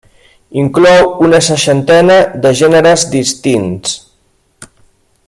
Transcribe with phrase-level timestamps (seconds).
[0.61, 2.17] Inclou una seixantena
[2.47, 3.97] de gèneres distints.